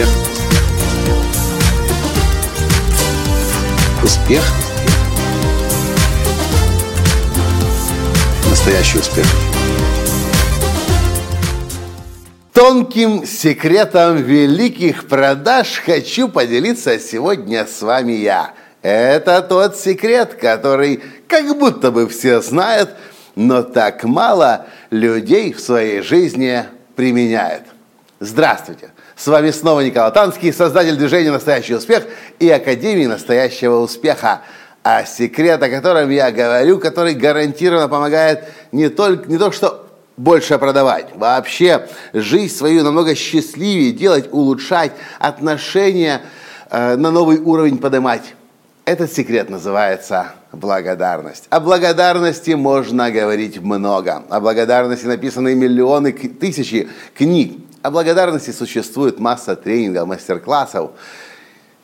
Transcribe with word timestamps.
Успех. 0.00 0.08
Успех. 4.02 4.42
Настоящий 8.48 8.98
успех. 8.98 9.26
Тонким 12.52 13.26
секретом 13.26 14.16
великих 14.16 15.06
продаж 15.06 15.82
хочу 15.84 16.28
поделиться 16.28 16.98
сегодня 16.98 17.66
с 17.66 17.82
вами 17.82 18.12
я. 18.12 18.54
Это 18.82 19.42
тот 19.42 19.76
секрет, 19.76 20.34
который 20.40 21.02
как 21.28 21.58
будто 21.58 21.90
бы 21.90 22.08
все 22.08 22.40
знают, 22.40 22.90
но 23.34 23.62
так 23.62 24.04
мало 24.04 24.66
людей 24.90 25.52
в 25.52 25.60
своей 25.60 26.00
жизни 26.00 26.64
применяет. 26.96 27.64
Здравствуйте! 28.22 28.90
С 29.16 29.26
вами 29.28 29.50
снова 29.50 29.80
Николай 29.80 30.12
Танский, 30.12 30.52
создатель 30.52 30.94
движения 30.94 31.30
«Настоящий 31.30 31.74
успех» 31.74 32.04
и 32.38 32.50
Академии 32.50 33.06
«Настоящего 33.06 33.76
успеха». 33.76 34.42
А 34.84 35.06
секрет, 35.06 35.62
о 35.62 35.70
котором 35.70 36.10
я 36.10 36.30
говорю, 36.30 36.78
который 36.78 37.14
гарантированно 37.14 37.88
помогает 37.88 38.44
не 38.72 38.90
только, 38.90 39.26
не 39.26 39.38
то 39.38 39.50
что 39.52 39.86
больше 40.18 40.58
продавать, 40.58 41.16
вообще 41.16 41.88
жизнь 42.12 42.54
свою 42.54 42.84
намного 42.84 43.14
счастливее 43.14 43.92
делать, 43.92 44.28
улучшать, 44.30 44.92
отношения 45.18 46.20
э, 46.68 46.96
на 46.96 47.10
новый 47.10 47.38
уровень 47.38 47.78
поднимать. 47.78 48.34
Этот 48.84 49.10
секрет 49.10 49.48
называется 49.48 50.32
благодарность. 50.52 51.46
О 51.48 51.58
благодарности 51.58 52.50
можно 52.50 53.10
говорить 53.10 53.62
много. 53.62 54.24
О 54.28 54.40
благодарности 54.40 55.06
написаны 55.06 55.54
миллионы, 55.54 56.12
тысячи 56.12 56.86
книг. 57.16 57.60
О 57.82 57.90
благодарности 57.90 58.50
существует 58.50 59.18
масса 59.18 59.56
тренингов, 59.56 60.06
мастер-классов. 60.06 60.90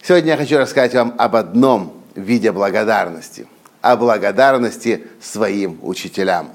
Сегодня 0.02 0.32
я 0.32 0.36
хочу 0.36 0.58
рассказать 0.58 0.92
вам 0.92 1.14
об 1.16 1.36
одном 1.36 2.02
виде 2.14 2.52
благодарности. 2.52 3.46
О 3.80 3.96
благодарности 3.96 5.06
своим 5.22 5.78
учителям. 5.80 6.50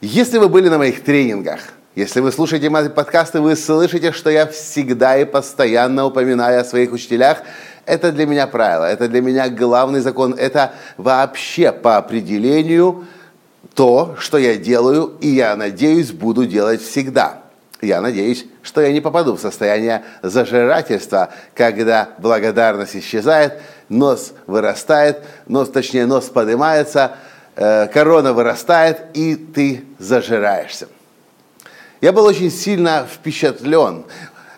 Если 0.00 0.38
вы 0.38 0.48
были 0.48 0.68
на 0.68 0.78
моих 0.78 1.04
тренингах, 1.04 1.60
если 1.94 2.18
вы 2.18 2.32
слушаете 2.32 2.70
мои 2.70 2.88
подкасты, 2.88 3.40
вы 3.40 3.54
слышите, 3.54 4.10
что 4.10 4.30
я 4.30 4.48
всегда 4.48 5.16
и 5.16 5.24
постоянно 5.24 6.04
упоминаю 6.04 6.60
о 6.60 6.64
своих 6.64 6.90
учителях. 6.92 7.42
Это 7.86 8.10
для 8.10 8.26
меня 8.26 8.48
правило, 8.48 8.84
это 8.84 9.06
для 9.06 9.20
меня 9.20 9.48
главный 9.48 10.00
закон. 10.00 10.34
Это 10.34 10.72
вообще 10.96 11.70
по 11.70 11.98
определению 11.98 13.06
то, 13.74 14.16
что 14.18 14.38
я 14.38 14.56
делаю, 14.56 15.12
и 15.20 15.28
я 15.28 15.54
надеюсь, 15.54 16.10
буду 16.10 16.46
делать 16.46 16.82
всегда 16.82 17.41
я 17.82 18.00
надеюсь, 18.00 18.46
что 18.62 18.80
я 18.80 18.92
не 18.92 19.00
попаду 19.00 19.34
в 19.34 19.40
состояние 19.40 20.04
зажирательства, 20.22 21.30
когда 21.54 22.10
благодарность 22.18 22.94
исчезает, 22.94 23.60
нос 23.88 24.34
вырастает, 24.46 25.24
нос, 25.46 25.68
точнее, 25.68 26.06
нос 26.06 26.26
поднимается, 26.26 27.16
э, 27.56 27.88
корона 27.88 28.32
вырастает, 28.32 29.00
и 29.14 29.34
ты 29.34 29.84
зажираешься. 29.98 30.86
Я 32.00 32.12
был 32.12 32.24
очень 32.24 32.52
сильно 32.52 33.06
впечатлен 33.12 34.04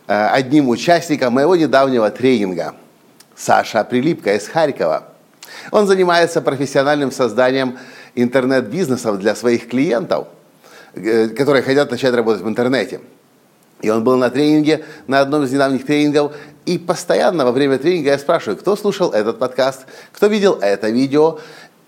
э, 0.06 0.26
одним 0.26 0.68
участником 0.68 1.32
моего 1.32 1.56
недавнего 1.56 2.10
тренинга, 2.10 2.74
Саша 3.34 3.84
Прилипка 3.84 4.34
из 4.34 4.46
Харькова. 4.48 5.04
Он 5.70 5.86
занимается 5.86 6.42
профессиональным 6.42 7.10
созданием 7.10 7.78
интернет-бизнесов 8.14 9.18
для 9.18 9.34
своих 9.34 9.70
клиентов, 9.70 10.28
э, 10.92 11.28
которые 11.28 11.62
хотят 11.62 11.90
начать 11.90 12.14
работать 12.14 12.42
в 12.42 12.48
интернете– 12.48 13.00
и 13.84 13.90
он 13.90 14.02
был 14.02 14.16
на 14.16 14.30
тренинге, 14.30 14.84
на 15.06 15.20
одном 15.20 15.44
из 15.44 15.52
недавних 15.52 15.84
тренингов, 15.84 16.32
и 16.66 16.78
постоянно 16.78 17.44
во 17.44 17.52
время 17.52 17.78
тренинга 17.78 18.10
я 18.10 18.18
спрашиваю, 18.18 18.56
кто 18.56 18.76
слушал 18.76 19.12
этот 19.12 19.38
подкаст, 19.38 19.86
кто 20.12 20.26
видел 20.26 20.58
это 20.60 20.88
видео, 20.88 21.38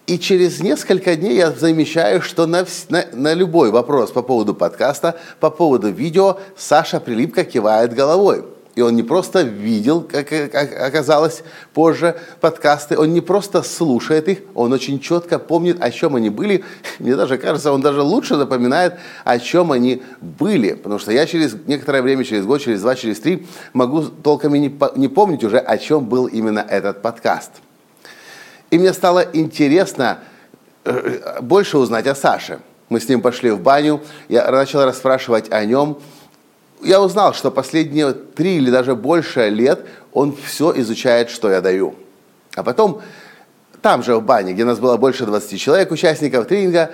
и 0.06 0.18
через 0.18 0.60
несколько 0.60 1.16
дней 1.16 1.36
я 1.36 1.50
замечаю, 1.50 2.22
что 2.22 2.46
на, 2.46 2.64
на, 2.90 3.04
на 3.12 3.34
любой 3.34 3.70
вопрос 3.70 4.10
по 4.10 4.22
поводу 4.22 4.54
подкаста, 4.54 5.16
по 5.40 5.50
поводу 5.50 5.90
видео, 5.90 6.38
Саша 6.56 7.00
Прилипка 7.00 7.44
кивает 7.44 7.94
головой. 7.94 8.44
И 8.76 8.82
он 8.82 8.94
не 8.94 9.02
просто 9.02 9.40
видел, 9.40 10.02
как, 10.02 10.30
оказалось 10.30 11.42
позже, 11.72 12.14
подкасты, 12.42 12.98
он 12.98 13.14
не 13.14 13.22
просто 13.22 13.62
слушает 13.62 14.28
их, 14.28 14.40
он 14.54 14.70
очень 14.70 15.00
четко 15.00 15.38
помнит, 15.38 15.78
о 15.80 15.90
чем 15.90 16.14
они 16.14 16.28
были. 16.28 16.62
Мне 16.98 17.16
даже 17.16 17.38
кажется, 17.38 17.72
он 17.72 17.80
даже 17.80 18.02
лучше 18.02 18.36
запоминает, 18.36 18.98
о 19.24 19.38
чем 19.38 19.72
они 19.72 20.02
были. 20.20 20.74
Потому 20.74 20.98
что 20.98 21.10
я 21.10 21.24
через 21.24 21.56
некоторое 21.66 22.02
время, 22.02 22.22
через 22.22 22.44
год, 22.44 22.60
через 22.60 22.82
два, 22.82 22.94
через 22.96 23.18
три 23.18 23.46
могу 23.72 24.02
толком 24.02 24.54
и 24.54 24.58
не, 24.58 25.08
помнить 25.08 25.42
уже, 25.42 25.58
о 25.58 25.78
чем 25.78 26.04
был 26.04 26.26
именно 26.26 26.60
этот 26.60 27.00
подкаст. 27.00 27.52
И 28.70 28.78
мне 28.78 28.92
стало 28.92 29.24
интересно 29.32 30.18
э, 30.84 31.40
больше 31.40 31.78
узнать 31.78 32.06
о 32.06 32.14
Саше. 32.14 32.58
Мы 32.90 33.00
с 33.00 33.08
ним 33.08 33.22
пошли 33.22 33.50
в 33.50 33.60
баню, 33.60 34.02
я 34.28 34.50
начал 34.50 34.84
расспрашивать 34.84 35.50
о 35.50 35.64
нем– 35.64 35.98
я 36.86 37.00
узнал, 37.00 37.34
что 37.34 37.50
последние 37.50 38.12
три 38.12 38.56
или 38.56 38.70
даже 38.70 38.94
больше 38.94 39.48
лет 39.48 39.84
он 40.12 40.34
все 40.34 40.72
изучает, 40.80 41.30
что 41.30 41.50
я 41.50 41.60
даю. 41.60 41.94
А 42.54 42.62
потом, 42.62 43.02
там 43.82 44.02
же 44.02 44.16
в 44.16 44.22
бане, 44.22 44.52
где 44.52 44.64
нас 44.64 44.78
было 44.78 44.96
больше 44.96 45.26
20 45.26 45.60
человек, 45.60 45.90
участников 45.90 46.46
тренинга, 46.46 46.92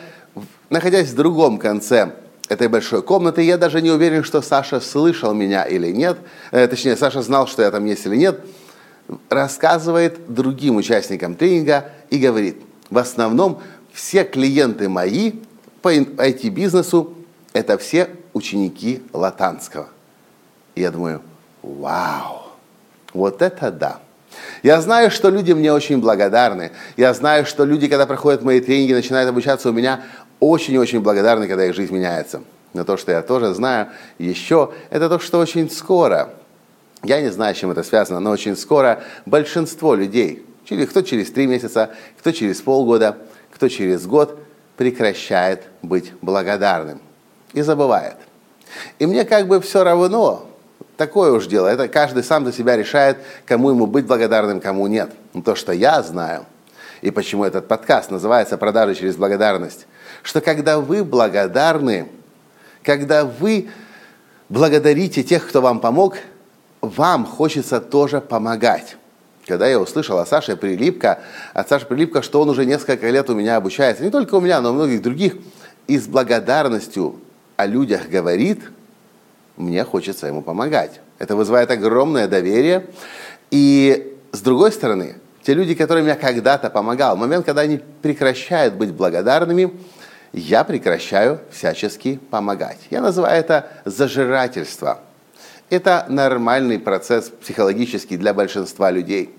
находясь 0.70 1.10
в 1.10 1.14
другом 1.14 1.58
конце 1.58 2.12
этой 2.48 2.68
большой 2.68 3.02
комнаты, 3.02 3.42
я 3.42 3.58
даже 3.58 3.80
не 3.80 3.90
уверен, 3.90 4.24
что 4.24 4.42
Саша 4.42 4.80
слышал 4.80 5.34
меня 5.34 5.64
или 5.64 5.92
нет, 5.92 6.18
э, 6.50 6.66
точнее, 6.66 6.96
Саша 6.96 7.22
знал, 7.22 7.46
что 7.46 7.62
я 7.62 7.70
там 7.70 7.84
есть 7.84 8.04
или 8.06 8.16
нет, 8.16 8.40
рассказывает 9.28 10.32
другим 10.32 10.76
участникам 10.76 11.34
тренинга 11.34 11.90
и 12.10 12.18
говорит, 12.18 12.56
в 12.90 12.98
основном 12.98 13.60
все 13.92 14.24
клиенты 14.24 14.88
мои 14.88 15.32
по 15.82 15.94
IT-бизнесу 15.94 17.14
это 17.52 17.76
все 17.78 18.08
ученики 18.32 19.02
Латанского. 19.12 19.88
И 20.74 20.80
я 20.80 20.90
думаю, 20.90 21.22
вау, 21.62 22.42
вот 23.12 23.42
это 23.42 23.70
да. 23.70 23.98
Я 24.62 24.80
знаю, 24.80 25.10
что 25.10 25.28
люди 25.28 25.52
мне 25.52 25.72
очень 25.72 25.98
благодарны. 25.98 26.72
Я 26.96 27.12
знаю, 27.12 27.44
что 27.44 27.64
люди, 27.64 27.88
когда 27.88 28.06
проходят 28.06 28.42
мои 28.42 28.60
тренинги, 28.60 28.94
начинают 28.94 29.28
обучаться 29.28 29.68
у 29.68 29.72
меня, 29.72 30.02
очень-очень 30.40 31.00
благодарны, 31.00 31.46
когда 31.46 31.66
их 31.66 31.74
жизнь 31.74 31.94
меняется. 31.94 32.42
Но 32.72 32.84
то, 32.84 32.96
что 32.96 33.12
я 33.12 33.22
тоже 33.22 33.52
знаю 33.52 33.88
еще, 34.18 34.72
это 34.88 35.08
то, 35.08 35.18
что 35.18 35.38
очень 35.38 35.70
скоро, 35.70 36.30
я 37.02 37.20
не 37.20 37.30
знаю, 37.30 37.54
с 37.54 37.58
чем 37.58 37.70
это 37.70 37.82
связано, 37.82 38.20
но 38.20 38.30
очень 38.30 38.56
скоро 38.56 39.02
большинство 39.26 39.94
людей, 39.94 40.46
кто 40.88 41.02
через 41.02 41.30
три 41.30 41.46
месяца, 41.46 41.90
кто 42.18 42.32
через 42.32 42.62
полгода, 42.62 43.18
кто 43.50 43.68
через 43.68 44.06
год, 44.06 44.38
прекращает 44.76 45.64
быть 45.82 46.12
благодарным 46.22 47.02
и 47.52 47.62
забывает. 47.62 48.16
И 48.98 49.06
мне 49.06 49.24
как 49.24 49.48
бы 49.48 49.60
все 49.60 49.84
равно, 49.84 50.46
такое 50.96 51.32
уж 51.32 51.46
дело, 51.46 51.66
это 51.66 51.88
каждый 51.88 52.22
сам 52.22 52.44
за 52.44 52.52
себя 52.52 52.76
решает, 52.76 53.18
кому 53.46 53.70
ему 53.70 53.86
быть 53.86 54.06
благодарным, 54.06 54.60
кому 54.60 54.86
нет. 54.86 55.10
Но 55.34 55.42
то, 55.42 55.54
что 55.54 55.72
я 55.72 56.02
знаю, 56.02 56.46
и 57.00 57.10
почему 57.10 57.44
этот 57.44 57.68
подкаст 57.68 58.10
называется 58.10 58.56
«Продажи 58.56 58.94
через 58.94 59.16
благодарность», 59.16 59.86
что 60.22 60.40
когда 60.40 60.78
вы 60.78 61.04
благодарны, 61.04 62.08
когда 62.82 63.24
вы 63.24 63.68
благодарите 64.48 65.22
тех, 65.22 65.46
кто 65.48 65.60
вам 65.60 65.80
помог, 65.80 66.16
вам 66.80 67.26
хочется 67.26 67.80
тоже 67.80 68.20
помогать. 68.20 68.96
Когда 69.46 69.66
я 69.66 69.80
услышал 69.80 70.18
о 70.18 70.26
Саше 70.26 70.56
Прилипко, 70.56 71.20
от 71.52 71.68
Саши 71.68 71.86
Прилипко, 71.86 72.22
что 72.22 72.40
он 72.40 72.48
уже 72.50 72.64
несколько 72.64 73.10
лет 73.10 73.28
у 73.28 73.34
меня 73.34 73.56
обучается, 73.56 74.04
не 74.04 74.10
только 74.10 74.36
у 74.36 74.40
меня, 74.40 74.60
но 74.60 74.68
и 74.68 74.72
у 74.72 74.74
многих 74.74 75.02
других, 75.02 75.34
и 75.88 75.98
с 75.98 76.06
благодарностью 76.06 77.20
о 77.56 77.66
людях 77.66 78.08
говорит, 78.08 78.60
мне 79.56 79.84
хочется 79.84 80.26
ему 80.26 80.42
помогать. 80.42 81.00
Это 81.18 81.36
вызывает 81.36 81.70
огромное 81.70 82.26
доверие. 82.26 82.86
И 83.50 84.16
с 84.32 84.40
другой 84.40 84.72
стороны, 84.72 85.16
те 85.42 85.54
люди, 85.54 85.74
которым 85.74 86.06
я 86.06 86.14
когда-то 86.14 86.70
помогал, 86.70 87.16
в 87.16 87.20
момент, 87.20 87.44
когда 87.44 87.62
они 87.62 87.80
прекращают 88.00 88.74
быть 88.74 88.92
благодарными, 88.92 89.72
я 90.32 90.64
прекращаю 90.64 91.40
всячески 91.50 92.18
помогать. 92.30 92.78
Я 92.90 93.02
называю 93.02 93.38
это 93.38 93.68
зажирательство. 93.84 95.00
Это 95.68 96.06
нормальный 96.08 96.78
процесс 96.78 97.28
психологический 97.28 98.16
для 98.16 98.34
большинства 98.34 98.90
людей. 98.90 99.34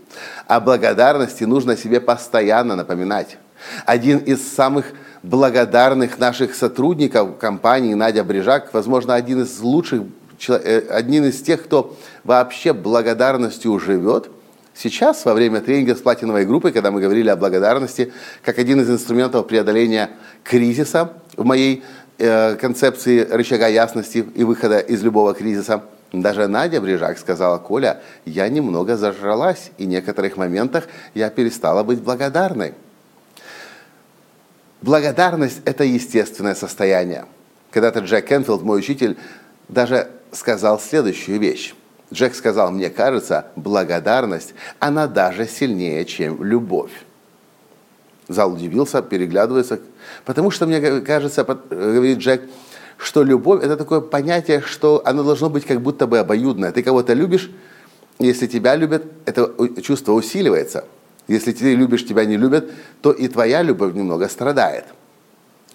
О 0.47 0.59
благодарности 0.59 1.43
нужно 1.43 1.77
себе 1.77 1.99
постоянно 1.99 2.75
напоминать. 2.75 3.37
Один 3.85 4.17
из 4.17 4.45
самых 4.53 4.85
благодарных 5.23 6.19
наших 6.19 6.53
сотрудников 6.53 7.37
компании 7.37 7.93
Надя 7.93 8.23
Брижак, 8.23 8.73
возможно, 8.73 9.15
один 9.15 9.41
из 9.41 9.59
лучших, 9.61 10.03
э, 10.49 10.79
один 10.89 11.25
из 11.25 11.41
тех, 11.41 11.63
кто 11.63 11.95
вообще 12.25 12.73
благодарностью 12.73 13.79
живет. 13.79 14.29
Сейчас, 14.75 15.23
во 15.23 15.33
время 15.33 15.61
тренинга 15.61 15.95
с 15.95 15.99
платиновой 15.99 16.45
группой, 16.45 16.71
когда 16.71 16.91
мы 16.91 16.99
говорили 16.99 17.29
о 17.29 17.35
благодарности, 17.35 18.11
как 18.43 18.59
один 18.59 18.81
из 18.81 18.89
инструментов 18.89 19.47
преодоления 19.47 20.09
кризиса 20.43 21.13
в 21.37 21.45
моей 21.45 21.83
э, 22.17 22.55
концепции 22.55 23.21
рычага 23.21 23.67
ясности 23.69 24.25
и 24.35 24.43
выхода 24.43 24.79
из 24.79 25.03
любого 25.03 25.33
кризиса, 25.33 25.83
Даже 26.11 26.47
Надя 26.47 26.79
Брижак 26.79 27.17
сказала, 27.17 27.57
Коля, 27.57 28.01
я 28.25 28.47
немного 28.49 28.97
зажралась, 28.97 29.71
и 29.79 29.85
в 29.85 29.87
некоторых 29.87 30.37
моментах 30.37 30.87
я 31.15 31.29
перестала 31.29 31.83
быть 31.83 32.01
благодарной. 32.01 32.73
Благодарность– 34.83 35.61
это 35.65 35.85
естественное 35.85 36.55
состояние. 36.55 37.25
Когда-то 37.71 37.99
Джек 38.01 38.27
Кенфилд, 38.27 38.63
мой 38.63 38.79
учитель, 38.79 39.17
даже 39.69 40.09
сказал 40.33 40.77
следующую 40.77 41.39
вещь. 41.39 41.73
Джек 42.11 42.35
сказал, 42.35 42.69
мне 42.69 42.89
кажется, 42.89 43.47
благодарность, 43.55 44.53
она 44.79 45.07
даже 45.07 45.47
сильнее, 45.47 46.03
чем 46.03 46.43
любовь. 46.43 46.91
Зал 48.27 48.51
удивился, 48.51 49.01
переглядывается. 49.01 49.79
Потому 50.25 50.51
что, 50.51 50.65
мне 50.65 50.99
кажется, 50.99 51.45
говорит 51.45 52.17
Джек, 52.17 52.41
что 52.97 53.23
любовь– 53.23 53.63
это 53.63 53.77
такое 53.77 54.01
понятие, 54.01 54.59
что 54.59 55.01
оно 55.05 55.23
должно 55.23 55.49
быть 55.49 55.63
как 55.63 55.79
будто 55.79 56.07
бы 56.07 56.19
обоюдное. 56.19 56.73
Ты 56.73 56.83
кого-то 56.83 57.13
любишь, 57.13 57.49
если 58.19 58.47
тебя 58.47 58.75
любят, 58.75 59.05
это 59.25 59.49
чувство 59.81 60.11
усиливается. 60.11 60.83
Если 61.27 61.51
ты 61.51 61.75
любишь, 61.75 62.05
тебя 62.05 62.25
не 62.25 62.37
любят, 62.37 62.71
то 63.01 63.11
и 63.11 63.27
твоя 63.27 63.61
любовь 63.61 63.93
немного 63.93 64.27
страдает. 64.27 64.85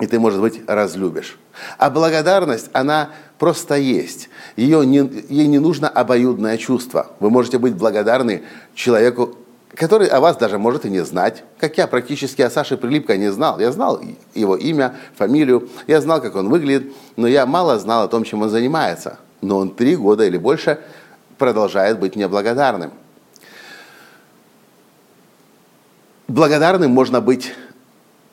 И 0.01 0.07
ты, 0.07 0.21
может 0.21 0.41
быть, 0.41 0.61
разлюбишь. 0.69 1.39
А 1.77 1.91
благодарность, 1.91 2.71
она 2.73 3.11
просто 3.39 3.75
есть. 3.77 4.29
Ее 4.57 4.87
не, 4.87 4.99
ей 5.29 5.49
не 5.49 5.59
нужно 5.59 5.89
обоюдное 5.89 6.57
чувство. 6.57 7.09
Вы 7.19 7.31
можете 7.31 7.59
быть 7.59 7.75
благодарны 7.75 8.43
человеку, 8.75 9.37
который 9.75 10.07
о 10.07 10.21
вас 10.21 10.37
даже 10.37 10.59
может 10.59 10.85
и 10.85 10.91
не 10.91 11.05
знать. 11.05 11.43
Как 11.59 11.79
я 11.79 11.89
практически 11.89 12.43
о 12.43 12.51
Саше 12.51 12.77
Прилипко 12.77 13.17
не 13.17 13.33
знал. 13.33 13.59
Я 13.59 13.73
знал 13.73 14.01
его 14.35 14.57
имя, 14.57 14.95
фамилию, 15.17 15.69
я 15.89 16.01
знал, 16.01 16.21
как 16.21 16.37
он 16.37 16.49
выглядит, 16.49 16.93
но 17.17 17.27
я 17.27 17.45
мало 17.45 17.79
знал 17.79 18.05
о 18.05 18.09
том, 18.09 18.23
чем 18.23 18.43
он 18.43 18.51
занимается. 18.51 19.19
Но 19.41 19.59
он 19.59 19.71
три 19.71 19.97
года 19.97 20.25
или 20.25 20.39
больше 20.39 20.79
продолжает 21.39 21.99
быть 21.99 22.15
мне 22.15 22.29
благодарным. 22.29 22.93
Благодарным 26.29 26.91
можно 26.93 27.21
быть 27.21 27.55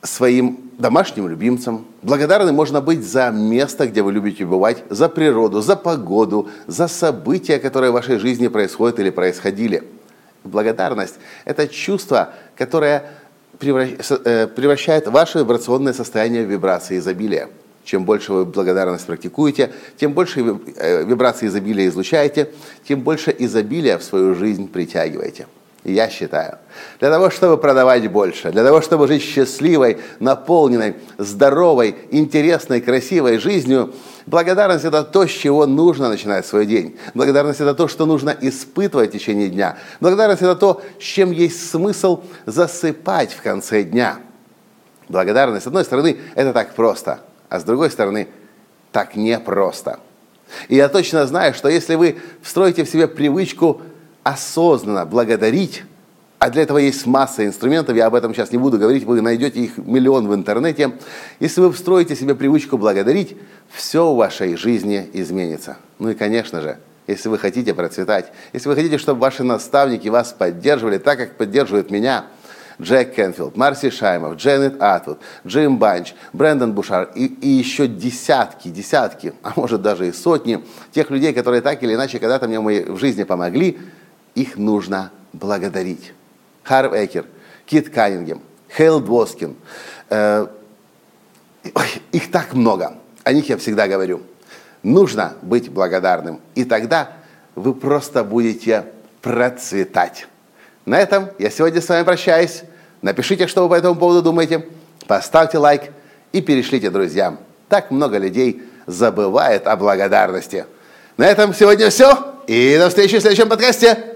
своим 0.02 0.60
домашним 0.78 1.28
любимцам. 1.28 1.84
Благодарным 2.02 2.54
можно 2.54 2.80
быть 2.80 3.04
за 3.04 3.30
место, 3.30 3.88
где 3.88 4.02
вы 4.02 4.12
любите 4.12 4.44
бывать, 4.44 4.84
за 4.90 5.08
природу, 5.08 5.62
за 5.62 5.74
погоду, 5.74 6.48
за 6.66 6.86
события, 6.86 7.58
которые 7.58 7.90
в 7.90 7.94
вашей 7.94 8.18
жизни 8.18 8.48
происходят 8.48 9.00
или 9.00 9.10
происходили– 9.10 9.82
Благодарность– 10.46 11.16
это 11.44 11.68
чувство, 11.68 12.32
которое 12.56 13.04
э, 13.60 14.46
превращает 14.46 15.08
ваше 15.08 15.40
вибрационное 15.40 15.92
состояние 15.92 16.44
в 16.44 16.50
вибрации 16.50 16.98
изобилия. 16.98 17.48
Чем 17.84 18.04
больше 18.04 18.32
вы 18.32 18.44
благодарность 18.44 19.06
практикуете, 19.06 19.72
тем 19.96 20.12
больше 20.12 20.40
э, 20.40 21.04
вибрации 21.04 21.46
изобилия 21.46 21.88
излучаете, 21.88 22.50
тем 22.86 23.00
больше 23.00 23.34
изобилия 23.36 23.98
в 23.98 24.02
свою 24.02 24.34
жизнь 24.34 24.68
притягиваете 24.68 25.46
я 25.92 26.10
считаю. 26.10 26.58
Для 26.98 27.10
того, 27.10 27.30
чтобы 27.30 27.58
продавать 27.58 28.10
больше, 28.10 28.50
для 28.50 28.64
того, 28.64 28.80
чтобы 28.80 29.06
жить 29.06 29.22
счастливой, 29.22 29.98
наполненной, 30.18 30.96
здоровой, 31.16 31.94
интересной, 32.10 32.80
красивой 32.80 33.38
жизнью, 33.38 33.94
благодарность– 34.26 34.84
это 34.86 35.04
то, 35.04 35.26
с 35.26 35.30
чего 35.30 35.64
нужно 35.66 36.08
начинать 36.08 36.44
свой 36.44 36.66
день. 36.66 36.98
Благодарность– 37.14 37.60
это 37.62 37.74
то, 37.74 37.86
что 37.86 38.04
нужно 38.04 38.36
испытывать 38.40 39.10
в 39.10 39.12
течение 39.12 39.48
дня. 39.48 39.78
Благодарность– 40.00 40.42
это 40.42 40.56
то, 40.56 40.82
с 40.98 41.02
чем 41.02 41.30
есть 41.30 41.70
смысл 41.70 42.22
засыпать 42.46 43.32
в 43.32 43.40
конце 43.42 43.84
дня. 43.84 44.18
Благодарность, 45.08 45.64
с 45.64 45.66
одной 45.68 45.84
стороны, 45.84 46.18
это 46.34 46.52
так 46.52 46.74
просто, 46.74 47.20
а 47.48 47.60
с 47.60 47.64
другой 47.64 47.92
стороны, 47.92 48.26
так 48.90 49.14
непросто. 49.14 50.00
И 50.68 50.74
я 50.74 50.88
точно 50.88 51.26
знаю, 51.26 51.54
что 51.54 51.68
если 51.68 51.94
вы 51.94 52.16
встроите 52.42 52.84
в 52.84 52.88
себе 52.88 53.06
привычку 53.06 53.82
осознанно 54.26 55.06
благодарить, 55.06 55.84
а 56.40 56.50
для 56.50 56.62
этого 56.62 56.78
есть 56.78 57.06
масса 57.06 57.46
инструментов, 57.46 57.96
я 57.96 58.06
об 58.06 58.14
этом 58.16 58.34
сейчас 58.34 58.50
не 58.50 58.58
буду 58.58 58.76
говорить, 58.76 59.04
вы 59.04 59.20
найдете 59.20 59.60
их 59.60 59.78
миллион 59.78 60.26
в 60.26 60.34
интернете. 60.34 60.94
Если 61.38 61.60
вы 61.60 61.72
встроите 61.72 62.16
себе 62.16 62.34
привычку 62.34 62.76
благодарить, 62.76 63.36
все 63.70 64.12
в 64.12 64.16
вашей 64.16 64.56
жизни 64.56 65.08
изменится. 65.12 65.76
Ну 66.00 66.10
и, 66.10 66.14
конечно 66.14 66.60
же, 66.60 66.78
если 67.06 67.28
вы 67.28 67.38
хотите 67.38 67.72
процветать, 67.72 68.32
если 68.52 68.68
вы 68.68 68.74
хотите, 68.74 68.98
чтобы 68.98 69.20
ваши 69.20 69.44
наставники 69.44 70.08
вас 70.08 70.32
поддерживали 70.32 70.98
так, 70.98 71.18
как 71.18 71.36
поддерживают 71.36 71.92
меня, 71.92 72.24
Джек 72.82 73.14
Кенфилд, 73.14 73.56
Марси 73.56 73.90
Шаймов, 73.90 74.36
Дженнет 74.38 74.82
Атвуд, 74.82 75.18
Джим 75.46 75.78
Банч, 75.78 76.14
Брэндон 76.32 76.72
Бушар 76.72 77.10
и, 77.14 77.26
и 77.26 77.48
еще 77.48 77.86
десятки, 77.86 78.68
десятки, 78.68 79.34
а 79.44 79.52
может 79.54 79.82
даже 79.82 80.08
и 80.08 80.12
сотни 80.12 80.64
тех 80.90 81.10
людей, 81.10 81.32
которые 81.32 81.62
так 81.62 81.80
или 81.84 81.94
иначе 81.94 82.18
когда-то 82.18 82.48
мне 82.48 82.58
в 82.58 82.98
жизни 82.98 83.22
помогли– 83.22 83.78
их 84.36 84.56
нужно 84.56 85.10
благодарить. 85.32 86.12
Харв 86.62 86.92
Экер, 86.92 87.26
Кит 87.64 87.90
Каннингем, 87.90 88.40
Хейл 88.76 89.00
Двоскин. 89.00 89.56
Э, 90.10 90.46
их 92.12 92.30
так 92.30 92.54
много. 92.54 92.94
О 93.24 93.32
них 93.32 93.48
я 93.48 93.56
всегда 93.56 93.88
говорю. 93.88 94.22
Нужно 94.84 95.34
быть 95.42 95.70
благодарным. 95.70 96.40
И 96.54 96.64
тогда 96.64 97.12
вы 97.56 97.74
просто 97.74 98.22
будете 98.22 98.84
процветать. 99.22 100.28
На 100.84 101.00
этом 101.00 101.30
я 101.38 101.50
сегодня 101.50 101.80
с 101.80 101.88
вами 101.88 102.04
прощаюсь. 102.04 102.62
Напишите, 103.02 103.48
что 103.48 103.62
вы 103.62 103.70
по 103.70 103.74
этому 103.74 103.96
поводу 103.96 104.22
думаете. 104.22 104.66
Поставьте 105.08 105.58
лайк 105.58 105.90
и 106.32 106.40
перешлите 106.40 106.90
друзьям. 106.90 107.38
Так 107.68 107.90
много 107.90 108.18
людей 108.18 108.62
забывает 108.86 109.66
о 109.66 109.76
благодарности. 109.76 110.66
На 111.16 111.26
этом 111.26 111.54
сегодня 111.54 111.90
все. 111.90 112.34
И 112.46 112.76
до 112.78 112.90
встречи 112.90 113.18
в 113.18 113.20
следующем 113.20 113.48
подкасте. 113.48 114.15